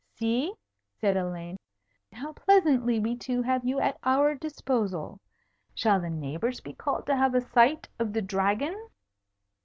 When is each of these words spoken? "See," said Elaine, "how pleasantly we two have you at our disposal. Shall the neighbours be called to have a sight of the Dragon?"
"See," 0.15 0.51
said 0.95 1.15
Elaine, 1.15 1.57
"how 2.11 2.33
pleasantly 2.33 2.99
we 2.99 3.15
two 3.15 3.43
have 3.43 3.63
you 3.63 3.79
at 3.79 3.99
our 4.03 4.33
disposal. 4.33 5.19
Shall 5.75 6.01
the 6.01 6.09
neighbours 6.09 6.59
be 6.59 6.73
called 6.73 7.05
to 7.05 7.15
have 7.15 7.35
a 7.35 7.41
sight 7.41 7.87
of 7.99 8.13
the 8.13 8.21
Dragon?" 8.23 8.89